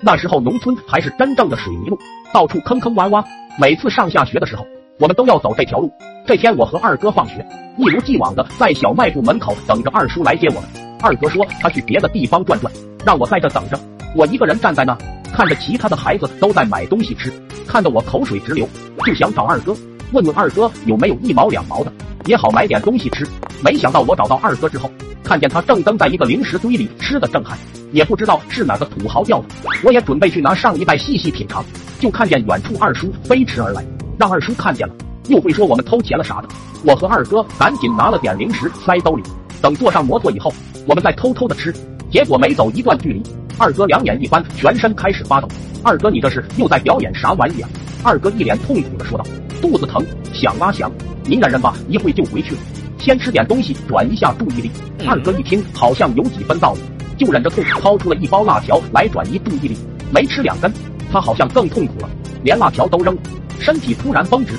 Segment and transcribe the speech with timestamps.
[0.00, 1.98] 那时候农村还是真正的水泥路，
[2.32, 3.24] 到处坑坑洼洼。
[3.58, 4.64] 每次上下学的时候，
[5.00, 5.92] 我们都要走这条路。
[6.24, 7.44] 这天我和二哥放学，
[7.76, 10.62] 一如既往的在小卖部门口等着二叔来接我们。
[11.00, 12.72] 二哥说他去别的地方转转，
[13.04, 13.76] 让我在这等着。
[14.14, 14.96] 我一个人站在那，
[15.32, 17.32] 看着其他的孩子都在买东西吃，
[17.66, 18.68] 看得我口水直流，
[19.04, 19.76] 就想找二哥
[20.12, 21.92] 问问二哥有没有一毛两毛的，
[22.26, 23.26] 也好买点东西吃。
[23.64, 24.88] 没想到我找到二哥之后，
[25.22, 27.56] 看见他正蹬在一个零食堆里吃的正嗨，
[27.92, 29.46] 也不知道是哪个土豪掉的。
[29.84, 31.64] 我也准备去拿上一袋细细品尝，
[31.98, 33.84] 就看见远处二叔飞驰而来，
[34.18, 34.94] 让二叔看见了
[35.28, 36.48] 又会说我们偷钱了啥的。
[36.84, 39.22] 我和二哥赶紧拿了点零食塞兜里，
[39.60, 40.52] 等坐上摩托以后，
[40.86, 41.74] 我们再偷偷的吃。
[42.10, 43.22] 结果没走一段距离，
[43.58, 45.48] 二哥两眼一翻，全身开始发抖。
[45.82, 47.68] 二哥，你这是又在表演啥玩意啊？
[48.02, 49.24] 二哥一脸痛苦的说道
[49.60, 50.90] ：“肚子疼，想啊想，
[51.24, 52.60] 您忍忍吧，一会就回去了。
[53.08, 54.70] 先吃点东西，转移下注意力。”
[55.08, 56.80] 二哥一听，好像有几分道理，
[57.16, 59.78] 就忍着痛掏出了一包辣条来转移注意力。
[60.10, 60.70] 没吃两根，
[61.10, 62.10] 他好像更痛苦了，
[62.42, 63.22] 连辣条都扔了，
[63.58, 64.52] 身体突然绷直，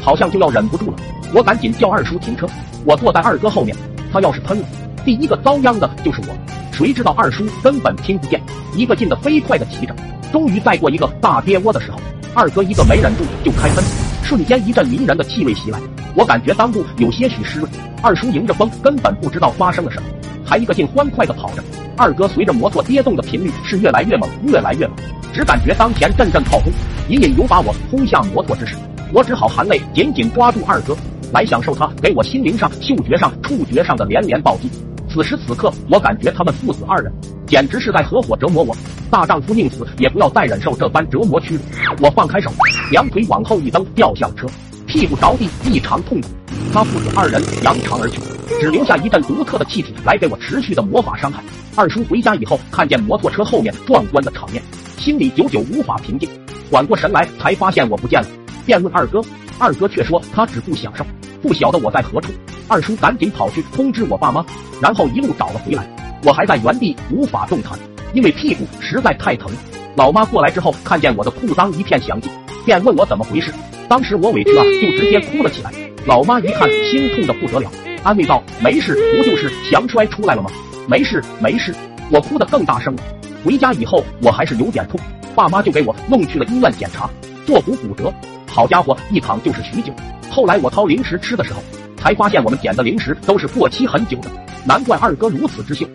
[0.00, 0.96] 好像就要忍不住了。
[1.34, 2.46] 我赶紧叫二叔停车，
[2.84, 3.76] 我坐在二哥后面，
[4.12, 4.68] 他要是喷了，
[5.04, 6.36] 第一个遭殃的就是我。
[6.70, 8.40] 谁知道二叔根本听不见，
[8.76, 9.92] 一个劲的飞快的骑着，
[10.30, 11.98] 终于在过一个大跌窝的时候，
[12.34, 13.82] 二哥一个没忍住就开喷，
[14.26, 15.78] 瞬间一阵迷人的气味袭来，
[16.16, 17.70] 我感觉裆部有些许湿润。
[18.02, 20.08] 二叔迎着风，根本不知道发生了什么，
[20.44, 21.62] 还一个劲欢快的跑着。
[21.96, 24.96] 二哥随着摩托跌动的频率是越来越猛，越来越猛，
[25.32, 26.72] 只感觉当前阵阵炮轰，
[27.08, 28.74] 隐隐有把我轰下摩托之势。
[29.12, 30.96] 我只好含泪紧紧抓住二哥，
[31.32, 34.68] 来享受他给我心灵上、嗅觉上、触觉上的连连暴击。
[35.08, 37.12] 此时此刻，我感觉他们父子二人
[37.46, 38.76] 简直是在合伙折磨我。
[39.08, 41.60] 大丈夫宁死也不要再忍受这般折磨屈辱。
[42.00, 42.50] 我放开手，
[42.90, 44.46] 两腿往后一蹬，掉向车，
[44.86, 46.28] 屁股着地，异常痛苦。
[46.72, 48.20] 他父子二人扬长而去，
[48.60, 51.42] 只留下一阵独特的气体来给我持续的魔法伤害。
[51.74, 54.62] 二叔回家以后，看见摩托车后面壮观的场面，
[54.98, 56.28] 心里久久无法平静。
[56.70, 58.28] 缓过神来，才发现我不见了，
[58.64, 59.20] 便问二哥，
[59.58, 61.04] 二哥却说他只顾享受。
[61.42, 62.32] 不晓得我在何处，
[62.68, 64.44] 二叔赶紧跑去通知我爸妈，
[64.80, 65.84] 然后一路找了回来。
[66.22, 67.76] 我还在原地无法动弹，
[68.14, 69.50] 因为屁股实在太疼。
[69.96, 72.30] 老妈过来之后，看见我的裤裆一片详尽，
[72.66, 73.50] 便问我怎么回事。
[73.88, 75.72] 当时我委屈啊，就直接哭了起来。
[76.04, 77.70] 老妈一看，心痛的不得了，
[78.02, 80.50] 安慰道：“没事，不就是强摔出来了吗？
[80.86, 81.74] 没事，没事。”
[82.10, 83.02] 我哭得更大声了。
[83.44, 84.98] 回家以后，我还是有点痛，
[85.34, 87.08] 爸妈就给我弄去了医院检查，
[87.46, 88.12] 坐骨骨折。
[88.46, 89.92] 好家伙，一躺就是许久。
[90.28, 91.62] 后来我掏零食吃的时候，
[91.96, 94.30] 才发现我们捡的零食都是过期很久的，
[94.64, 95.86] 难怪二哥如此之秀。